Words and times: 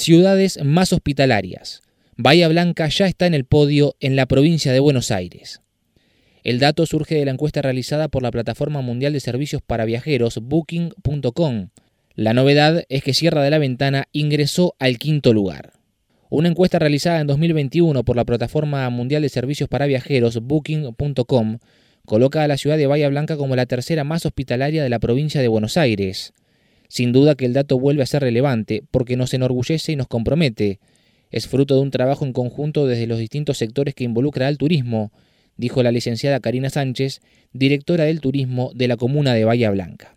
Ciudades 0.00 0.58
más 0.64 0.94
hospitalarias. 0.94 1.82
Bahía 2.16 2.48
Blanca 2.48 2.88
ya 2.88 3.06
está 3.06 3.26
en 3.26 3.34
el 3.34 3.44
podio 3.44 3.96
en 4.00 4.16
la 4.16 4.24
provincia 4.24 4.72
de 4.72 4.80
Buenos 4.80 5.10
Aires. 5.10 5.60
El 6.42 6.58
dato 6.58 6.86
surge 6.86 7.16
de 7.16 7.26
la 7.26 7.32
encuesta 7.32 7.60
realizada 7.60 8.08
por 8.08 8.22
la 8.22 8.30
Plataforma 8.30 8.80
Mundial 8.80 9.12
de 9.12 9.20
Servicios 9.20 9.60
para 9.60 9.84
Viajeros, 9.84 10.38
Booking.com. 10.42 11.68
La 12.14 12.32
novedad 12.32 12.84
es 12.88 13.04
que 13.04 13.12
Sierra 13.12 13.42
de 13.42 13.50
la 13.50 13.58
Ventana 13.58 14.08
ingresó 14.12 14.74
al 14.78 14.96
quinto 14.96 15.34
lugar. 15.34 15.74
Una 16.30 16.48
encuesta 16.48 16.78
realizada 16.78 17.20
en 17.20 17.26
2021 17.26 18.02
por 18.02 18.16
la 18.16 18.24
Plataforma 18.24 18.88
Mundial 18.88 19.20
de 19.20 19.28
Servicios 19.28 19.68
para 19.68 19.84
Viajeros, 19.84 20.40
Booking.com, 20.40 21.58
coloca 22.06 22.42
a 22.42 22.48
la 22.48 22.56
ciudad 22.56 22.78
de 22.78 22.86
Bahía 22.86 23.10
Blanca 23.10 23.36
como 23.36 23.54
la 23.54 23.66
tercera 23.66 24.04
más 24.04 24.24
hospitalaria 24.24 24.82
de 24.82 24.88
la 24.88 24.98
provincia 24.98 25.42
de 25.42 25.48
Buenos 25.48 25.76
Aires. 25.76 26.32
Sin 26.90 27.12
duda 27.12 27.36
que 27.36 27.44
el 27.44 27.52
dato 27.52 27.78
vuelve 27.78 28.02
a 28.02 28.06
ser 28.06 28.22
relevante 28.22 28.82
porque 28.90 29.16
nos 29.16 29.32
enorgullece 29.32 29.92
y 29.92 29.96
nos 29.96 30.08
compromete. 30.08 30.80
Es 31.30 31.46
fruto 31.46 31.76
de 31.76 31.82
un 31.82 31.92
trabajo 31.92 32.24
en 32.24 32.32
conjunto 32.32 32.88
desde 32.88 33.06
los 33.06 33.20
distintos 33.20 33.58
sectores 33.58 33.94
que 33.94 34.02
involucra 34.02 34.48
al 34.48 34.58
turismo, 34.58 35.12
dijo 35.56 35.84
la 35.84 35.92
licenciada 35.92 36.40
Karina 36.40 36.68
Sánchez, 36.68 37.20
directora 37.52 38.06
del 38.06 38.20
turismo 38.20 38.72
de 38.74 38.88
la 38.88 38.96
comuna 38.96 39.34
de 39.34 39.44
Bahía 39.44 39.70
Blanca. 39.70 40.16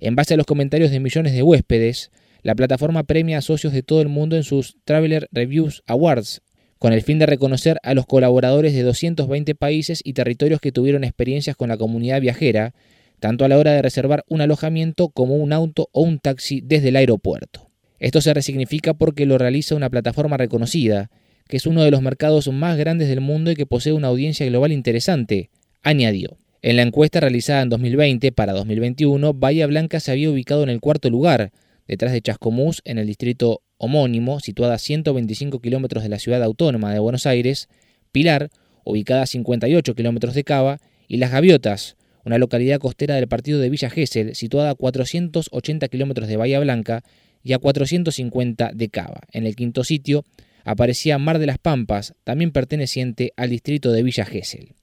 En 0.00 0.16
base 0.16 0.34
a 0.34 0.36
los 0.36 0.44
comentarios 0.44 0.90
de 0.90 0.98
millones 0.98 1.34
de 1.34 1.44
huéspedes, 1.44 2.10
la 2.42 2.56
plataforma 2.56 3.04
premia 3.04 3.38
a 3.38 3.42
socios 3.42 3.72
de 3.72 3.84
todo 3.84 4.02
el 4.02 4.08
mundo 4.08 4.34
en 4.34 4.42
sus 4.42 4.76
Traveler 4.84 5.28
Reviews 5.30 5.84
Awards, 5.86 6.42
con 6.80 6.94
el 6.94 7.02
fin 7.02 7.20
de 7.20 7.26
reconocer 7.26 7.78
a 7.84 7.94
los 7.94 8.06
colaboradores 8.06 8.74
de 8.74 8.82
220 8.82 9.54
países 9.54 10.00
y 10.02 10.14
territorios 10.14 10.60
que 10.60 10.72
tuvieron 10.72 11.04
experiencias 11.04 11.54
con 11.54 11.68
la 11.68 11.76
comunidad 11.76 12.20
viajera, 12.20 12.74
tanto 13.20 13.44
a 13.44 13.48
la 13.48 13.58
hora 13.58 13.72
de 13.72 13.82
reservar 13.82 14.24
un 14.28 14.40
alojamiento 14.40 15.08
como 15.08 15.36
un 15.36 15.52
auto 15.52 15.88
o 15.92 16.02
un 16.02 16.18
taxi 16.18 16.60
desde 16.62 16.88
el 16.88 16.96
aeropuerto. 16.96 17.70
Esto 17.98 18.20
se 18.20 18.34
resignifica 18.34 18.94
porque 18.94 19.26
lo 19.26 19.38
realiza 19.38 19.74
una 19.74 19.90
plataforma 19.90 20.36
reconocida, 20.36 21.10
que 21.48 21.56
es 21.56 21.66
uno 21.66 21.82
de 21.82 21.90
los 21.90 22.02
mercados 22.02 22.48
más 22.52 22.76
grandes 22.76 23.08
del 23.08 23.20
mundo 23.20 23.50
y 23.50 23.56
que 23.56 23.66
posee 23.66 23.92
una 23.92 24.08
audiencia 24.08 24.46
global 24.46 24.72
interesante, 24.72 25.50
añadió. 25.82 26.36
En 26.62 26.76
la 26.76 26.82
encuesta 26.82 27.20
realizada 27.20 27.62
en 27.62 27.68
2020 27.68 28.32
para 28.32 28.52
2021, 28.52 29.34
Bahía 29.34 29.66
Blanca 29.66 30.00
se 30.00 30.10
había 30.10 30.30
ubicado 30.30 30.62
en 30.62 30.68
el 30.68 30.80
cuarto 30.80 31.10
lugar, 31.10 31.52
detrás 31.86 32.12
de 32.12 32.20
Chascomús, 32.20 32.82
en 32.84 32.98
el 32.98 33.06
distrito 33.06 33.62
homónimo, 33.78 34.40
situada 34.40 34.74
a 34.74 34.78
125 34.78 35.60
kilómetros 35.60 36.02
de 36.02 36.08
la 36.08 36.18
ciudad 36.18 36.42
autónoma 36.42 36.92
de 36.92 36.98
Buenos 36.98 37.26
Aires, 37.26 37.68
Pilar, 38.10 38.50
ubicada 38.84 39.22
a 39.22 39.26
58 39.26 39.94
kilómetros 39.94 40.34
de 40.34 40.44
Cava, 40.44 40.78
y 41.08 41.18
Las 41.18 41.30
Gaviotas, 41.30 41.95
una 42.26 42.38
localidad 42.38 42.80
costera 42.80 43.14
del 43.14 43.28
partido 43.28 43.60
de 43.60 43.70
Villa 43.70 43.88
Gesell, 43.88 44.34
situada 44.34 44.70
a 44.70 44.74
480 44.74 45.86
kilómetros 45.86 46.26
de 46.26 46.36
Bahía 46.36 46.58
Blanca 46.58 47.04
y 47.44 47.52
a 47.52 47.58
450 47.60 48.72
de 48.74 48.88
Cava. 48.88 49.20
En 49.30 49.46
el 49.46 49.54
quinto 49.54 49.84
sitio 49.84 50.24
aparecía 50.64 51.18
Mar 51.18 51.38
de 51.38 51.46
las 51.46 51.58
Pampas, 51.58 52.14
también 52.24 52.50
perteneciente 52.50 53.32
al 53.36 53.50
distrito 53.50 53.92
de 53.92 54.02
Villa 54.02 54.24
Gesell. 54.24 54.74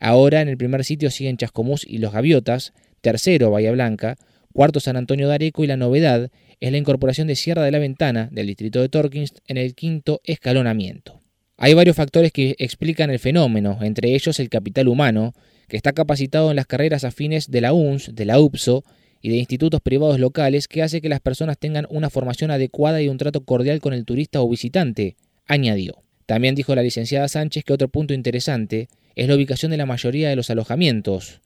Ahora 0.00 0.40
en 0.40 0.48
el 0.48 0.56
primer 0.56 0.82
sitio 0.82 1.10
siguen 1.10 1.36
Chascomús 1.36 1.84
y 1.86 1.98
Los 1.98 2.14
Gaviotas, 2.14 2.72
tercero 3.02 3.50
Bahía 3.50 3.72
Blanca, 3.72 4.16
cuarto 4.54 4.80
San 4.80 4.96
Antonio 4.96 5.28
de 5.28 5.34
Areco 5.34 5.62
y 5.62 5.66
la 5.66 5.76
novedad 5.76 6.30
es 6.60 6.72
la 6.72 6.78
incorporación 6.78 7.26
de 7.28 7.36
Sierra 7.36 7.62
de 7.62 7.72
la 7.72 7.78
Ventana 7.78 8.30
del 8.32 8.46
distrito 8.46 8.80
de 8.80 8.88
Torkins 8.88 9.34
en 9.46 9.58
el 9.58 9.74
quinto 9.74 10.22
escalonamiento. 10.24 11.20
Hay 11.58 11.74
varios 11.74 11.96
factores 11.96 12.32
que 12.32 12.56
explican 12.58 13.10
el 13.10 13.18
fenómeno, 13.18 13.78
entre 13.82 14.14
ellos 14.14 14.40
el 14.40 14.48
capital 14.48 14.88
humano, 14.88 15.34
que 15.70 15.76
está 15.76 15.92
capacitado 15.92 16.50
en 16.50 16.56
las 16.56 16.66
carreras 16.66 17.04
afines 17.04 17.50
de 17.50 17.60
la 17.60 17.72
UNS, 17.72 18.14
de 18.14 18.24
la 18.24 18.40
UPSO 18.40 18.84
y 19.22 19.30
de 19.30 19.36
institutos 19.36 19.80
privados 19.80 20.18
locales 20.18 20.66
que 20.66 20.82
hace 20.82 21.00
que 21.00 21.08
las 21.08 21.20
personas 21.20 21.58
tengan 21.58 21.86
una 21.90 22.10
formación 22.10 22.50
adecuada 22.50 23.00
y 23.00 23.08
un 23.08 23.18
trato 23.18 23.44
cordial 23.44 23.80
con 23.80 23.94
el 23.94 24.04
turista 24.04 24.40
o 24.42 24.48
visitante, 24.48 25.16
añadió. 25.46 26.02
También 26.26 26.56
dijo 26.56 26.74
la 26.74 26.82
licenciada 26.82 27.28
Sánchez 27.28 27.62
que 27.64 27.72
otro 27.72 27.88
punto 27.88 28.14
interesante 28.14 28.88
es 29.14 29.28
la 29.28 29.36
ubicación 29.36 29.70
de 29.70 29.76
la 29.76 29.86
mayoría 29.86 30.28
de 30.28 30.36
los 30.36 30.50
alojamientos. 30.50 31.40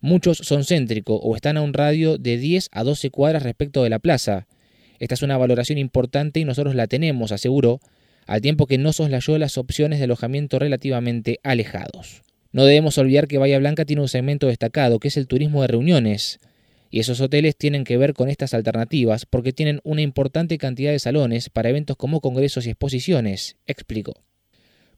Muchos 0.00 0.38
son 0.38 0.64
céntricos 0.64 1.18
o 1.20 1.34
están 1.34 1.56
a 1.56 1.62
un 1.62 1.74
radio 1.74 2.16
de 2.16 2.38
10 2.38 2.68
a 2.70 2.84
12 2.84 3.10
cuadras 3.10 3.42
respecto 3.42 3.82
de 3.82 3.90
la 3.90 3.98
plaza. 3.98 4.46
Esta 5.00 5.14
es 5.14 5.22
una 5.22 5.36
valoración 5.36 5.78
importante 5.78 6.38
y 6.38 6.44
nosotros 6.44 6.76
la 6.76 6.86
tenemos, 6.86 7.32
aseguró, 7.32 7.80
al 8.28 8.40
tiempo 8.40 8.66
que 8.66 8.78
no 8.78 8.92
soslayó 8.92 9.36
las 9.36 9.58
opciones 9.58 9.98
de 9.98 10.04
alojamiento 10.04 10.60
relativamente 10.60 11.40
alejados. 11.42 12.22
No 12.52 12.64
debemos 12.64 12.96
olvidar 12.98 13.28
que 13.28 13.38
Bahía 13.38 13.58
Blanca 13.58 13.84
tiene 13.84 14.02
un 14.02 14.08
segmento 14.08 14.46
destacado, 14.46 14.98
que 14.98 15.08
es 15.08 15.16
el 15.16 15.26
turismo 15.26 15.62
de 15.62 15.68
reuniones, 15.68 16.40
y 16.90 17.00
esos 17.00 17.20
hoteles 17.20 17.56
tienen 17.56 17.84
que 17.84 17.98
ver 17.98 18.14
con 18.14 18.30
estas 18.30 18.54
alternativas 18.54 19.26
porque 19.26 19.52
tienen 19.52 19.80
una 19.84 20.00
importante 20.00 20.56
cantidad 20.56 20.90
de 20.90 20.98
salones 20.98 21.50
para 21.50 21.68
eventos 21.68 21.96
como 21.96 22.20
congresos 22.20 22.66
y 22.66 22.70
exposiciones, 22.70 23.56
explicó. 23.66 24.14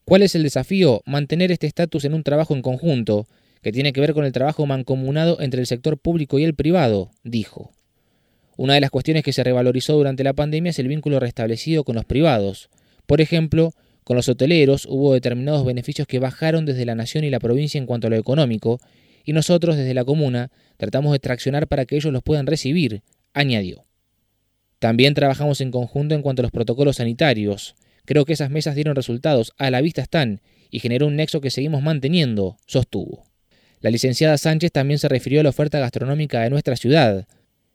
¿Cuál 0.04 0.22
es 0.22 0.34
el 0.34 0.44
desafío? 0.44 1.02
Mantener 1.04 1.50
este 1.50 1.66
estatus 1.66 2.04
en 2.04 2.14
un 2.14 2.22
trabajo 2.22 2.54
en 2.54 2.62
conjunto, 2.62 3.26
que 3.62 3.72
tiene 3.72 3.92
que 3.92 4.00
ver 4.00 4.14
con 4.14 4.24
el 4.24 4.32
trabajo 4.32 4.64
mancomunado 4.66 5.40
entre 5.40 5.60
el 5.60 5.66
sector 5.66 5.98
público 5.98 6.38
y 6.38 6.44
el 6.44 6.54
privado, 6.54 7.10
dijo. 7.24 7.72
Una 8.56 8.74
de 8.74 8.80
las 8.80 8.90
cuestiones 8.90 9.24
que 9.24 9.32
se 9.32 9.44
revalorizó 9.44 9.94
durante 9.94 10.24
la 10.24 10.32
pandemia 10.32 10.70
es 10.70 10.78
el 10.78 10.88
vínculo 10.88 11.20
restablecido 11.20 11.84
con 11.84 11.96
los 11.96 12.04
privados. 12.04 12.70
Por 13.06 13.20
ejemplo, 13.20 13.72
con 14.10 14.16
los 14.16 14.28
hoteleros 14.28 14.88
hubo 14.90 15.14
determinados 15.14 15.64
beneficios 15.64 16.08
que 16.08 16.18
bajaron 16.18 16.66
desde 16.66 16.84
la 16.84 16.96
nación 16.96 17.22
y 17.22 17.30
la 17.30 17.38
provincia 17.38 17.78
en 17.78 17.86
cuanto 17.86 18.08
a 18.08 18.10
lo 18.10 18.16
económico, 18.16 18.80
y 19.24 19.32
nosotros 19.32 19.76
desde 19.76 19.94
la 19.94 20.04
comuna 20.04 20.50
tratamos 20.78 21.12
de 21.12 21.20
traccionar 21.20 21.68
para 21.68 21.86
que 21.86 21.94
ellos 21.94 22.12
los 22.12 22.24
puedan 22.24 22.48
recibir, 22.48 23.02
añadió. 23.34 23.84
También 24.80 25.14
trabajamos 25.14 25.60
en 25.60 25.70
conjunto 25.70 26.16
en 26.16 26.22
cuanto 26.22 26.42
a 26.42 26.42
los 26.42 26.50
protocolos 26.50 26.96
sanitarios. 26.96 27.76
Creo 28.04 28.24
que 28.24 28.32
esas 28.32 28.50
mesas 28.50 28.74
dieron 28.74 28.96
resultados, 28.96 29.52
a 29.58 29.70
la 29.70 29.80
vista 29.80 30.02
están, 30.02 30.40
y 30.72 30.80
generó 30.80 31.06
un 31.06 31.14
nexo 31.14 31.40
que 31.40 31.52
seguimos 31.52 31.80
manteniendo, 31.80 32.56
sostuvo. 32.66 33.28
La 33.80 33.90
licenciada 33.90 34.38
Sánchez 34.38 34.72
también 34.72 34.98
se 34.98 35.08
refirió 35.08 35.38
a 35.38 35.44
la 35.44 35.50
oferta 35.50 35.78
gastronómica 35.78 36.40
de 36.40 36.50
nuestra 36.50 36.74
ciudad. 36.74 37.28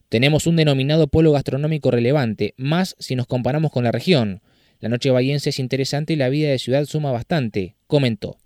Tenemos 0.10 0.48
un 0.48 0.58
denominado 0.58 1.08
polo 1.08 1.32
gastronómico 1.32 1.92
relevante, 1.92 2.56
más 2.58 2.98
si 3.00 3.16
nos 3.16 3.26
comparamos 3.26 3.72
con 3.72 3.86
la 3.86 3.94
región. 3.94 4.42
La 4.80 4.90
noche 4.90 5.12
bahiense 5.12 5.50
es 5.50 5.60
interesante 5.60 6.14
y 6.14 6.16
la 6.16 6.30
vida 6.30 6.50
de 6.50 6.60
ciudad 6.60 6.86
suma 6.86 7.12
bastante, 7.12 7.76
comentó. 7.88 8.38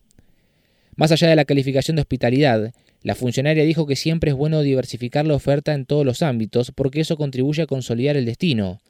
Más 0.95 1.11
allá 1.11 1.29
de 1.29 1.35
la 1.35 1.45
calificación 1.45 1.95
de 1.95 2.01
hospitalidad, 2.01 2.73
la 3.01 3.15
funcionaria 3.15 3.63
dijo 3.63 3.87
que 3.87 3.95
siempre 3.95 4.31
es 4.31 4.37
bueno 4.37 4.61
diversificar 4.61 5.25
la 5.25 5.35
oferta 5.35 5.73
en 5.73 5.85
todos 5.85 6.05
los 6.05 6.21
ámbitos 6.21 6.71
porque 6.71 6.99
eso 6.99 7.15
contribuye 7.15 7.63
a 7.63 7.67
consolidar 7.67 8.17
el 8.17 8.25
destino. 8.25 8.81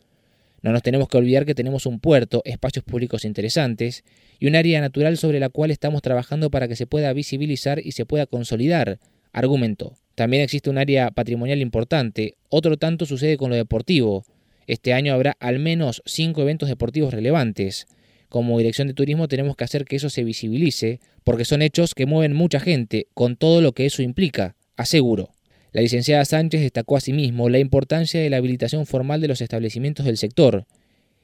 No 0.61 0.71
nos 0.71 0.83
tenemos 0.83 1.07
que 1.07 1.17
olvidar 1.17 1.45
que 1.45 1.55
tenemos 1.55 1.85
un 1.85 1.99
puerto, 1.99 2.41
espacios 2.45 2.83
públicos 2.83 3.23
interesantes 3.23 4.03
y 4.39 4.47
un 4.47 4.55
área 4.55 4.81
natural 4.81 5.17
sobre 5.17 5.39
la 5.39 5.49
cual 5.49 5.71
estamos 5.71 6.01
trabajando 6.01 6.49
para 6.49 6.67
que 6.67 6.75
se 6.75 6.87
pueda 6.87 7.13
visibilizar 7.13 7.79
y 7.83 7.91
se 7.91 8.05
pueda 8.05 8.25
consolidar, 8.25 8.99
argumentó. 9.31 9.93
También 10.15 10.43
existe 10.43 10.69
un 10.69 10.77
área 10.77 11.11
patrimonial 11.11 11.61
importante, 11.61 12.35
otro 12.49 12.77
tanto 12.77 13.05
sucede 13.05 13.37
con 13.37 13.51
lo 13.51 13.55
deportivo. 13.55 14.25
Este 14.69 14.93
año 14.93 15.15
habrá 15.15 15.35
al 15.39 15.57
menos 15.57 16.03
cinco 16.05 16.43
eventos 16.43 16.69
deportivos 16.69 17.11
relevantes. 17.11 17.87
Como 18.29 18.59
dirección 18.59 18.87
de 18.87 18.93
turismo 18.93 19.27
tenemos 19.27 19.55
que 19.55 19.63
hacer 19.63 19.83
que 19.83 19.95
eso 19.95 20.11
se 20.11 20.23
visibilice, 20.23 20.99
porque 21.23 21.43
son 21.43 21.63
hechos 21.63 21.95
que 21.95 22.05
mueven 22.05 22.35
mucha 22.35 22.59
gente, 22.59 23.07
con 23.15 23.35
todo 23.35 23.61
lo 23.61 23.71
que 23.71 23.87
eso 23.87 24.03
implica, 24.03 24.55
aseguro. 24.77 25.31
La 25.71 25.81
licenciada 25.81 26.23
Sánchez 26.23 26.61
destacó 26.61 26.97
asimismo 26.97 27.49
la 27.49 27.57
importancia 27.57 28.21
de 28.21 28.29
la 28.29 28.37
habilitación 28.37 28.85
formal 28.85 29.21
de 29.21 29.27
los 29.29 29.41
establecimientos 29.41 30.05
del 30.05 30.17
sector. 30.17 30.67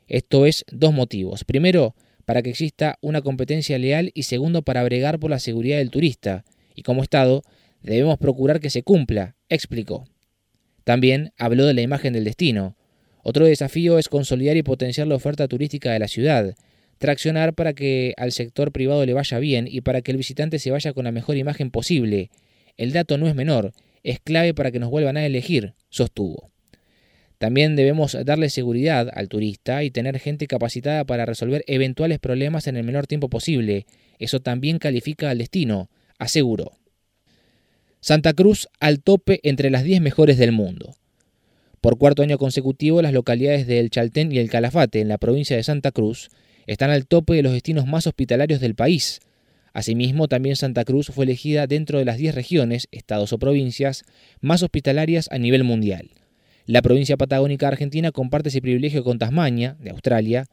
Esto 0.07 0.47
es 0.47 0.65
dos 0.71 0.91
motivos. 0.91 1.43
Primero, 1.43 1.93
para 2.25 2.41
que 2.41 2.49
exista 2.49 2.97
una 3.01 3.21
competencia 3.21 3.77
leal 3.77 4.09
y 4.15 4.23
segundo, 4.23 4.63
para 4.63 4.83
bregar 4.83 5.19
por 5.19 5.29
la 5.29 5.37
seguridad 5.37 5.77
del 5.77 5.91
turista. 5.91 6.45
Y 6.73 6.81
como 6.81 7.03
Estado, 7.03 7.43
debemos 7.83 8.17
procurar 8.17 8.59
que 8.59 8.71
se 8.71 8.81
cumpla, 8.81 9.35
explicó. 9.49 10.07
También 10.83 11.31
habló 11.37 11.67
de 11.67 11.75
la 11.75 11.81
imagen 11.81 12.13
del 12.13 12.23
destino. 12.23 12.75
Otro 13.27 13.47
desafío 13.47 13.97
es 13.97 14.07
consolidar 14.07 14.55
y 14.55 14.61
potenciar 14.61 15.07
la 15.07 15.15
oferta 15.15 15.47
turística 15.47 15.91
de 15.91 15.97
la 15.97 16.07
ciudad, 16.07 16.53
traccionar 16.99 17.55
para 17.55 17.73
que 17.73 18.13
al 18.17 18.31
sector 18.31 18.71
privado 18.71 19.03
le 19.03 19.13
vaya 19.13 19.39
bien 19.39 19.67
y 19.67 19.81
para 19.81 20.03
que 20.03 20.11
el 20.11 20.17
visitante 20.17 20.59
se 20.59 20.69
vaya 20.69 20.93
con 20.93 21.05
la 21.05 21.11
mejor 21.11 21.35
imagen 21.35 21.71
posible. 21.71 22.29
El 22.77 22.93
dato 22.93 23.17
no 23.17 23.27
es 23.27 23.33
menor, 23.33 23.73
es 24.03 24.19
clave 24.19 24.53
para 24.53 24.69
que 24.69 24.77
nos 24.77 24.91
vuelvan 24.91 25.17
a 25.17 25.25
elegir, 25.25 25.73
sostuvo. 25.89 26.51
También 27.39 27.75
debemos 27.75 28.15
darle 28.25 28.51
seguridad 28.51 29.09
al 29.11 29.27
turista 29.27 29.83
y 29.83 29.89
tener 29.89 30.19
gente 30.19 30.45
capacitada 30.45 31.03
para 31.03 31.25
resolver 31.25 31.63
eventuales 31.65 32.19
problemas 32.19 32.67
en 32.67 32.77
el 32.77 32.83
menor 32.83 33.07
tiempo 33.07 33.27
posible. 33.27 33.87
Eso 34.19 34.39
también 34.39 34.77
califica 34.77 35.31
al 35.31 35.39
destino, 35.39 35.89
aseguró. 36.19 36.73
Santa 38.01 38.33
Cruz 38.33 38.67
al 38.79 39.01
tope 39.01 39.39
entre 39.41 39.71
las 39.71 39.83
10 39.83 40.01
mejores 40.01 40.37
del 40.37 40.51
mundo. 40.51 40.95
Por 41.85 41.99
cuarto 41.99 42.23
año 42.23 42.39
consecutivo, 42.39 43.03
las 43.03 43.13
localidades 43.13 43.67
de 43.67 43.79
El 43.79 43.91
Chaltén 43.91 44.31
y 44.31 44.39
El 44.39 44.49
Calafate, 44.49 45.01
en 45.01 45.07
la 45.07 45.19
provincia 45.19 45.55
de 45.55 45.61
Santa 45.61 45.91
Cruz, 45.91 46.29
están 46.65 46.89
al 46.89 47.05
tope 47.05 47.35
de 47.35 47.43
los 47.43 47.53
destinos 47.53 47.85
más 47.85 48.07
hospitalarios 48.07 48.59
del 48.59 48.73
país. 48.73 49.19
Asimismo, 49.71 50.27
también 50.27 50.55
Santa 50.55 50.83
Cruz 50.83 51.11
fue 51.13 51.25
elegida 51.25 51.67
dentro 51.67 51.99
de 51.99 52.05
las 52.05 52.17
10 52.17 52.33
regiones, 52.33 52.87
estados 52.91 53.33
o 53.33 53.37
provincias 53.37 54.03
más 54.41 54.63
hospitalarias 54.63 55.29
a 55.31 55.37
nivel 55.37 55.63
mundial. 55.63 56.09
La 56.65 56.81
provincia 56.81 57.17
patagónica 57.17 57.67
argentina 57.67 58.11
comparte 58.11 58.49
ese 58.49 58.63
privilegio 58.63 59.03
con 59.03 59.19
Tasmania, 59.19 59.77
de 59.79 59.91
Australia, 59.91 60.47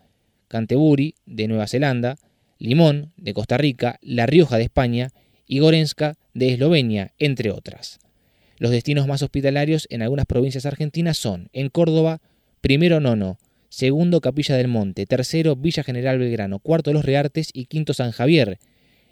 Canterbury, 0.49 1.15
de 1.25 1.49
Nueva 1.49 1.67
Zelanda, 1.67 2.19
Limón, 2.59 3.15
de 3.17 3.33
Costa 3.33 3.57
Rica, 3.57 3.99
La 4.03 4.27
Rioja, 4.27 4.59
de 4.59 4.65
España, 4.65 5.09
y 5.47 5.61
Gorenska, 5.61 6.13
de 6.35 6.53
Eslovenia, 6.53 7.15
entre 7.19 7.53
otras. 7.53 8.01
Los 8.63 8.71
destinos 8.71 9.09
más 9.09 9.23
hospitalarios 9.23 9.89
en 9.91 10.03
algunas 10.03 10.25
provincias 10.25 10.67
argentinas 10.67 11.19
son, 11.19 11.49
en 11.53 11.69
Córdoba, 11.69 12.21
primero 12.61 13.01
Nono, 13.01 13.37
segundo 13.69 14.21
Capilla 14.21 14.57
del 14.57 14.69
Monte, 14.69 15.05
tercero 15.05 15.57
Villa 15.57 15.83
General 15.83 16.17
Belgrano, 16.17 16.61
cuarto 16.61 16.93
Los 16.93 17.05
Reartes 17.05 17.51
y 17.53 17.65
quinto 17.65 17.93
San 17.93 18.13
Javier. 18.13 18.61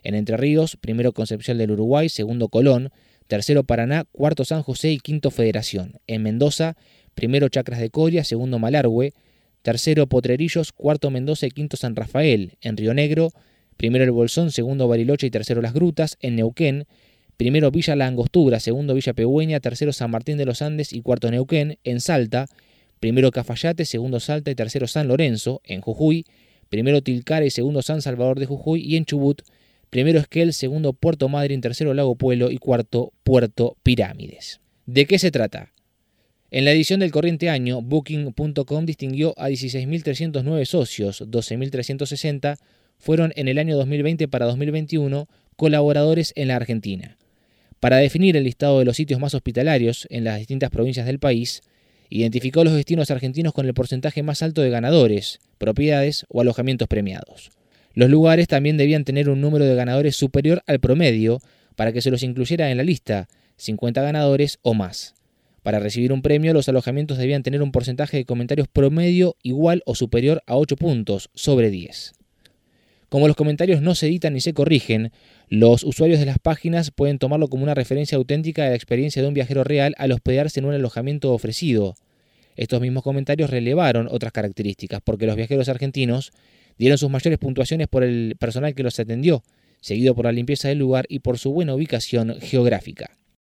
En 0.05 0.15
Entre 0.15 0.37
Ríos, 0.37 0.77
primero 0.77 1.13
Concepción 1.13 1.59
del 1.59 1.73
Uruguay, 1.73 2.09
segundo 2.09 2.47
Colón, 2.47 2.91
tercero 3.27 3.65
Paraná, 3.65 4.05
cuarto 4.13 4.45
San 4.45 4.63
José 4.63 4.93
y 4.93 5.01
quinto 5.01 5.33
Federación. 5.33 5.95
En 6.07 6.23
Mendoza, 6.23 6.77
primero 7.17 7.49
Chacras 7.49 7.81
de 7.81 7.91
Coria, 7.91 8.23
segundo 8.23 8.61
Malargüe, 8.61 9.15
tercero 9.63 10.07
Potrerillos, 10.07 10.71
cuarto 10.71 11.11
Mendoza 11.11 11.49
y 11.49 11.51
quinto 11.51 11.77
San 11.77 11.97
Rafael. 11.97 12.53
En 12.61 12.77
Río 12.77 12.95
Negro, 12.95 13.33
primero 13.77 14.05
El 14.05 14.13
Bolsón, 14.13 14.53
segundo 14.53 14.87
Bariloche 14.87 15.27
y 15.27 15.31
tercero 15.33 15.61
Las 15.61 15.75
Grutas. 15.75 16.19
En 16.21 16.37
Neuquén, 16.37 16.87
primero 17.41 17.71
Villa 17.71 17.97
La 17.97 18.07
Angostura, 18.07 18.61
segundo 18.61 18.93
Villa 18.93 19.15
Pegüeña, 19.15 19.61
tercero 19.61 19.95
San 19.95 20.11
Martín 20.11 20.37
de 20.37 20.45
los 20.45 20.61
Andes 20.61 20.93
y 20.93 21.01
cuarto 21.01 21.31
Neuquén. 21.31 21.79
En 21.85 22.03
Salta, 22.03 22.45
primero 22.99 23.31
Cafayate, 23.31 23.87
segundo 23.87 24.21
Salta 24.21 24.51
y 24.51 24.55
tercero 24.55 24.87
San 24.87 25.09
Lorenzo. 25.09 25.63
En 25.65 25.81
Jujuy, 25.81 26.27
primero 26.69 27.01
Tilcara 27.01 27.47
y 27.47 27.51
segundo 27.51 27.81
San 27.81 28.03
Salvador 28.03 28.39
de 28.39 28.45
Jujuy. 28.45 28.83
Y 28.83 28.97
en 28.97 29.07
Chubut, 29.07 29.41
primero 29.89 30.19
Esquel, 30.19 30.53
segundo 30.53 30.93
Puerto 30.93 31.31
Madryn, 31.31 31.63
tercero 31.63 31.95
Lago 31.95 32.15
Pueblo 32.15 32.51
y 32.51 32.59
cuarto 32.59 33.15
Puerto 33.25 33.75
Pirámides. 33.83 34.61
¿De 34.85 35.07
qué 35.07 35.19
se 35.19 35.31
trata? 35.31 35.73
En 36.51 36.67
la 36.67 36.73
edición 36.73 37.01
del 37.01 37.11
corriente 37.11 37.49
año, 37.49 37.81
Booking.com 37.81 38.85
distinguió 38.85 39.33
a 39.39 39.49
16.309 39.49 40.67
socios, 40.67 41.23
12.360 41.23 42.59
fueron 42.99 43.33
en 43.35 43.49
el 43.49 43.57
año 43.57 43.79
2020 43.79 44.29
para 44.29 44.45
2021 44.45 45.27
colaboradores 45.57 46.35
en 46.37 46.49
la 46.49 46.57
Argentina. 46.57 47.17
Para 47.81 47.97
definir 47.97 48.37
el 48.37 48.45
listado 48.45 48.79
de 48.79 48.85
los 48.85 48.97
sitios 48.97 49.21
más 49.21 49.35
hospitalarios 49.35 50.07
en 50.11 50.25
las 50.25 50.39
distintas 50.39 50.69
provincias 50.69 51.07
del 51.07 51.19
país, 51.19 51.63
identificó 52.11 52.63
los 52.63 52.75
destinos 52.75 53.11
argentinos 53.11 53.55
con 53.55 53.65
el 53.65 53.73
porcentaje 53.73 54.23
más 54.23 54.43
alto 54.43 54.61
de 54.61 54.69
ganadores, 54.69 55.41
propiedades 55.57 56.27
o 56.29 56.43
alojamientos 56.43 56.89
premiados. 56.89 57.51
Los 57.95 58.11
lugares 58.11 58.49
también 58.49 58.77
debían 58.77 59.05
tener 59.05 59.31
un 59.31 59.41
número 59.41 59.65
de 59.65 59.75
ganadores 59.75 60.15
superior 60.15 60.63
al 60.67 60.79
promedio 60.79 61.41
para 61.75 61.93
que 61.93 62.03
se 62.03 62.11
los 62.11 62.23
incluyera 62.23 62.71
en 62.71 62.77
la 62.77 62.85
lista, 62.85 63.29
50 63.57 64.03
ganadores 64.03 64.59
o 64.61 64.75
más. 64.75 65.15
Para 65.63 65.79
recibir 65.79 66.13
un 66.13 66.21
premio, 66.21 66.53
los 66.53 66.69
alojamientos 66.69 67.17
debían 67.17 67.43
tener 67.43 67.63
un 67.63 67.73
porcentaje 67.73 68.19
de 68.19 68.25
comentarios 68.27 68.69
promedio 68.69 69.37
igual 69.43 69.83
o 69.87 69.95
superior 69.95 70.43
a 70.47 70.57
8 70.57 70.77
puntos 70.77 71.31
sobre 71.35 71.71
10. 71.71 72.13
Como 73.11 73.27
los 73.27 73.37
comentarios 73.37 73.83
no 73.83 73.97
se 73.97 74.07
editan 74.07 74.35
ni 74.35 74.41
se 74.41 74.55
corrigen, 74.55 75.11
los 75.49 75.83
usuarios 75.83 76.21
de 76.21 76.27
las 76.27 76.39
páginas 76.39 76.93
pueden 76.93 77.19
tomarlo 77.19 77.49
como 77.49 77.65
una 77.65 77.75
referencia 77.75 78.17
auténtica 78.17 78.63
de 78.63 78.71
la 78.71 78.77
experiencia 78.77 79.21
de 79.21 79.27
un 79.27 79.35
viajero 79.35 79.65
real 79.65 79.97
al 79.99 80.13
hospedarse 80.13 80.61
en 80.61 80.67
un 80.67 80.75
alojamiento 80.75 81.33
ofrecido. 81.33 81.97
Estos 82.55 82.81
mismos 82.81 83.03
comentarios 83.03 83.51
relevaron 83.51 84.07
otras 84.09 84.33
características, 84.33 85.01
porque 85.03 85.27
los 85.27 85.35
viajeros 85.35 85.69
argentinos 85.69 86.31
dieron 86.79 86.99
sus 86.99 87.11
mayores 87.11 87.41
puntuaciones 87.41 87.89
por 87.89 88.05
el 88.05 88.37
personal 88.39 88.77
que 88.77 88.85
los 88.85 89.01
atendió, 89.01 89.43
seguido 89.81 90.15
por 90.15 90.27
la 90.27 90.33
limpieza 90.33 90.69
del 90.69 90.79
lugar 90.79 91.07
y 91.09 91.19
por 91.19 91.37
su 91.37 91.53
buena 91.53 91.75
ubicación 91.75 92.37
geográfica. 92.41 93.20